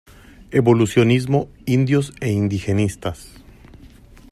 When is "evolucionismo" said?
0.49-1.47